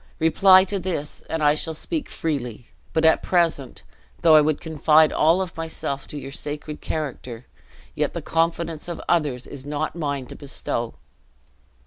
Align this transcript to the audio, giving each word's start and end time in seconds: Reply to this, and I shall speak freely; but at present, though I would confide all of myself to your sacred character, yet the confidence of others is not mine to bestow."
Reply 0.17 0.63
to 0.63 0.79
this, 0.79 1.21
and 1.29 1.43
I 1.43 1.53
shall 1.53 1.75
speak 1.75 2.09
freely; 2.09 2.65
but 2.91 3.05
at 3.05 3.21
present, 3.21 3.83
though 4.23 4.33
I 4.35 4.41
would 4.41 4.59
confide 4.59 5.13
all 5.13 5.43
of 5.43 5.55
myself 5.55 6.07
to 6.07 6.17
your 6.17 6.31
sacred 6.31 6.81
character, 6.81 7.45
yet 7.93 8.15
the 8.15 8.21
confidence 8.23 8.87
of 8.87 8.99
others 9.07 9.45
is 9.45 9.63
not 9.63 9.95
mine 9.95 10.25
to 10.25 10.35
bestow." 10.35 10.95